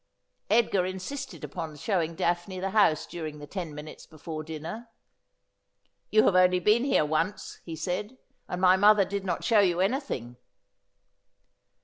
Edgar 0.49 0.83
insisted 0.83 1.43
upon 1.43 1.75
showing 1.75 2.15
Daphne 2.15 2.59
the 2.59 2.71
house 2.71 3.05
during 3.05 3.37
the 3.37 3.45
ten 3.45 3.75
minutes 3.75 4.07
before 4.07 4.41
dinner.' 4.43 4.89
You 6.11 6.23
have 6.23 6.35
only 6.35 6.59
been 6.59 6.83
here 6.85 7.05
once,' 7.05 7.59
he 7.65 7.75
said,' 7.75 8.17
and 8.49 8.59
my 8.61 8.77
mother 8.77 9.05
did 9.05 9.23
not 9.23 9.43
show 9.43 9.59
you 9.59 9.79
anything.' 9.79 10.37